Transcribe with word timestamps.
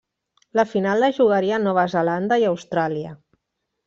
La 0.59 0.63
final 0.69 1.03
la 1.03 1.09
jugarien 1.17 1.65
Nova 1.71 1.83
Zelanda 1.95 2.39
i 2.45 2.51
Austràlia. 2.53 3.13